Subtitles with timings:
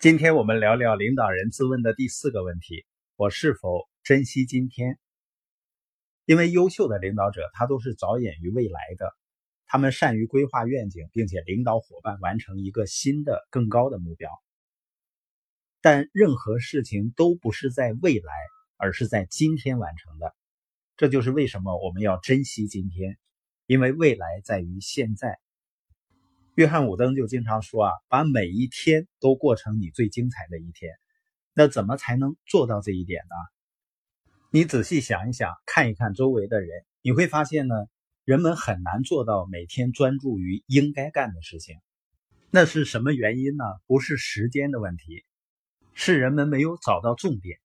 [0.00, 2.86] 今天我们聊聊领导人自问的第四个问题：
[3.16, 4.98] 我是否珍惜今天？
[6.24, 9.12] 因为优秀的领导者，他都是着眼于未来的，
[9.66, 14.30] 他们善于规划愿景，并且领导伙伴完成一个新的、更高的目标。
[15.82, 18.32] 但任何事情都不是在未来，
[18.78, 20.34] 而是在今天完成的。
[20.96, 23.18] 这就是为什么我们要珍惜今天，
[23.66, 25.38] 因为未来在于现在。
[26.60, 30.92] 约翰·伍登就经常说啊，把每一天都过成你最精彩的一天。
[31.54, 34.34] 那怎么才能做到这一点呢？
[34.50, 36.68] 你仔细想一想，看一看周围的人，
[37.00, 37.74] 你会发现呢，
[38.26, 41.76] 人们很难做到每天专注于应该干的事情。
[42.50, 43.64] 那是什么原因呢？
[43.86, 45.24] 不是时间的问题，
[45.94, 47.58] 是人们没有找到重点。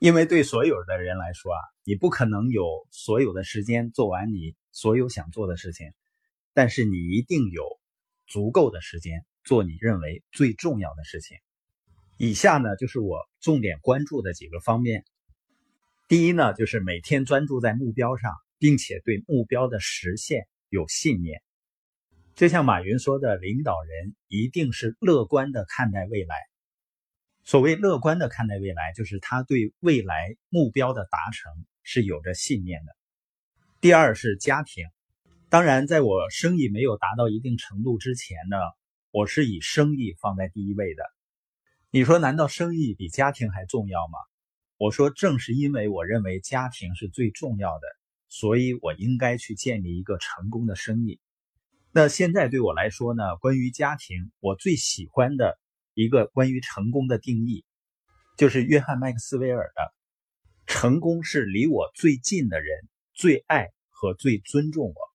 [0.00, 5.92] 因为对所有的人来说啊，你不可能有所有的时间做完你所有想做的事情，
[6.54, 7.62] 但是你一定有。
[8.26, 11.38] 足够的时间做你认为最重要的事情。
[12.18, 15.04] 以下呢，就是我重点关注的几个方面。
[16.08, 21.42] 第一呢，就是每天专注在目标上，并且对目标的实现有信念。
[22.34, 26.36] 就像马云说的，领导人一定是乐观的看待未来。
[27.44, 32.96] 所谓乐观的看待未来，就是他对未来目标的达成是有着信念的。
[33.80, 34.86] 第二是家庭。
[35.48, 38.56] 当然，在我生意没有达到一定程度之前呢，
[39.12, 41.04] 我是以生意放在第一位的。
[41.92, 44.18] 你说，难道生意比家庭还重要吗？
[44.76, 47.86] 我说，正是因为我认为家庭是最重要的，
[48.28, 51.20] 所以我应该去建立一个成功的生意。
[51.92, 55.60] 那现在对我来说呢，关于家庭，我最喜欢的
[55.94, 57.64] 一个关于成功的定义，
[58.36, 59.94] 就是约翰·麦克斯韦尔的：
[60.66, 65.05] 成功是离我最近的人最爱和最尊重我。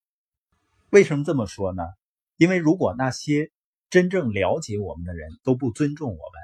[0.92, 1.84] 为什么这么说呢？
[2.36, 3.50] 因为如果那些
[3.90, 6.42] 真正了解我们的人都不尊重我们，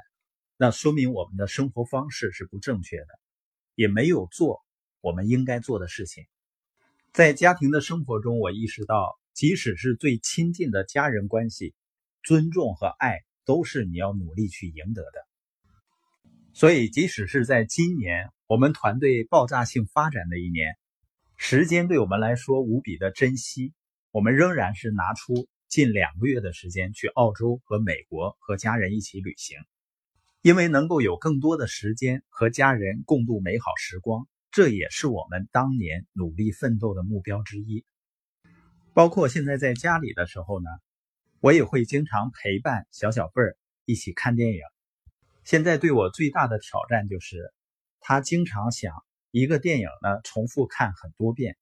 [0.56, 3.06] 那说明我们的生活方式是不正确的，
[3.74, 4.64] 也没有做
[5.02, 6.24] 我们应该做的事情。
[7.12, 11.74] 在家庭的生活中，我意识到，即使是最亲近的家人关系，
[12.22, 15.28] 尊重和爱都是你要努力去赢得的。
[16.54, 20.74] 所以，即使是在今年我们团队爆炸性发展的一年，
[21.36, 23.74] 时间对我们来说无比的珍惜。
[24.18, 29.60] 我们仍然是拿出近两个月的时间去澳洲和美国和家人一起旅行，
[30.42, 37.84] 因为能够有更多的时间和家人共度美好时光，这也是我们当年努力奋斗的目标之一。
[38.92, 40.68] 包括现在在家里的时候呢，
[41.38, 44.62] 我也会经常陪伴小小贝儿一起看电影。
[45.44, 47.52] 现在对我最大的挑战就是，
[48.00, 48.92] 他经常想
[49.30, 51.56] 一个电影呢重复看很多遍。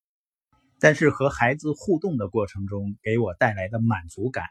[0.78, 4.44] 但是和孩子互动的过程中，给我带来的满足感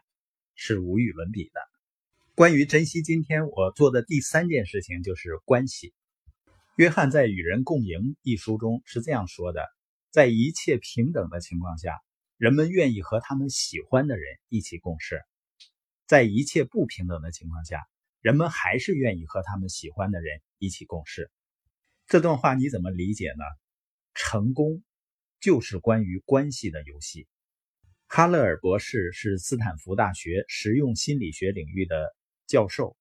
[0.54, 1.60] 是无与伦比的。
[2.34, 5.94] 关于珍惜今天，我做的第三件事情就是关系。
[6.76, 9.66] 约翰在《与人共赢》一书中是这样说的：
[10.10, 11.98] 在一切平等的情况下，
[12.36, 15.16] 人们愿意和他们喜欢的人一起共事；
[16.06, 17.86] 在一切不平等的情况下，
[18.20, 21.30] 人们还是愿意和他们喜欢的人一起共事。
[22.06, 23.44] 这段话你怎么理解呢？
[24.12, 24.82] 成功。
[25.40, 27.28] 就是关于关系的游戏。
[28.08, 32.14] 哈勒尔博士是斯坦福大学实用心理学领域的
[32.46, 32.96] 教授，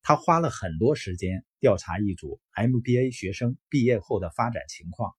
[0.00, 5.14] 他花了很多时间调查一组 MBA 学生毕业后的发展情况，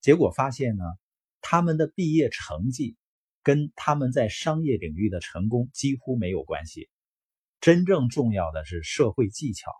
[0.00, 0.84] 结果发现呢，
[1.42, 2.96] 他们的毕业成绩
[3.42, 6.88] 跟他们在商业领域的成功几乎没有关系。
[7.60, 9.70] 真正重要的是社会技巧，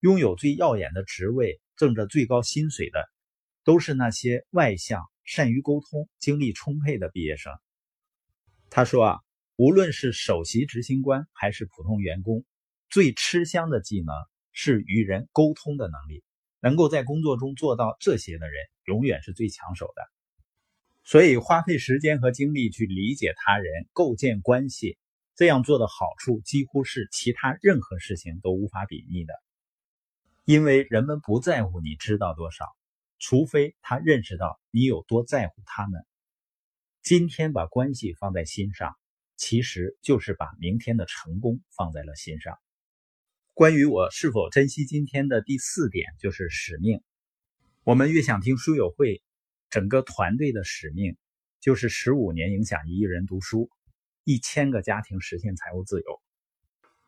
[0.00, 3.06] 拥有最耀眼的职位、挣着最高薪水的，
[3.62, 5.02] 都是那些外向。
[5.24, 7.52] 善于沟通、精力充沛的毕业生，
[8.70, 9.20] 他说啊，
[9.56, 12.44] 无论是首席执行官还是普通员工，
[12.88, 14.14] 最吃香的技能
[14.52, 16.22] 是与人沟通的能力。
[16.62, 18.54] 能够在工作中做到这些的人，
[18.84, 20.02] 永远是最抢手的。
[21.04, 24.98] 所以，花费时间和精力去理解他人、构建关系，
[25.36, 29.32] 这样做的好处几乎是其他任何事情都无法比拟的。
[30.44, 32.66] 因为人们不在乎你知道多少。
[33.20, 36.04] 除非他认识到你有多在乎他们，
[37.02, 38.96] 今天把关系放在心上，
[39.36, 42.58] 其实就是把明天的成功放在了心上。
[43.52, 47.02] 关于我是否珍惜今天的第四点就是使命。
[47.84, 49.22] 我们越想听书友会，
[49.68, 51.18] 整个团队的使命
[51.60, 53.70] 就是十五年影响一亿人读书，
[54.24, 56.22] 一千个家庭实现财务自由。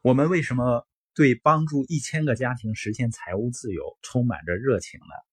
[0.03, 5.32] 我们为什么对帮助一千个家庭实现财务自由充满着热情呢？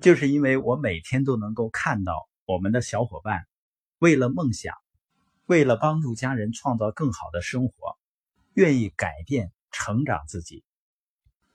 [0.00, 3.46] 就是因为我每天都能够看到我们的小伙伴，
[3.98, 4.74] 为了梦想，
[5.46, 7.96] 为了帮助家人创造更好的生活，
[8.52, 10.62] 愿意改变成长自己，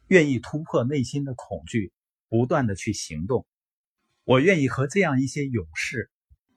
[0.07, 1.93] 愿意突破内心的恐惧，
[2.27, 3.45] 不断的去行动。
[4.23, 6.09] 我愿意和这样一些勇士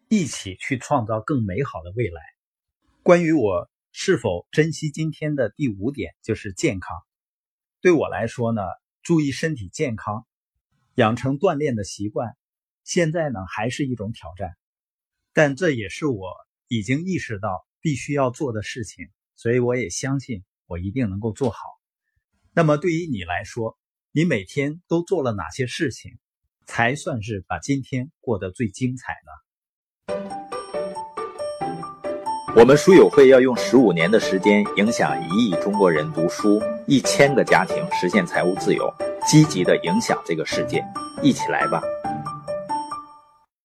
[0.09, 2.23] 一起去创造更美好的未来。
[3.03, 6.97] 关于我是否珍惜今天的第五点，就是健康。
[7.81, 8.63] 对我来说呢，
[9.03, 10.27] 注意身体健康，
[10.97, 12.37] 养成锻炼的习惯，
[12.85, 14.51] 现在呢还是一种挑战，
[15.33, 16.35] 但这也是我
[16.69, 21.59] 已经意识到必须要做的事情，所以我也相信我一定能够做好。
[22.53, 23.79] 那么对于你来说，
[24.13, 26.19] 你每天都做了哪些事情，
[26.67, 29.33] 才算是把今天过得最精彩呢？
[32.55, 38.93] 我们书友会要用十五年的时间，影响一亿中国人读书，一千个家庭实现财务自由，
[39.27, 40.85] 积极的影响这个世界，
[41.23, 41.81] 一起来吧！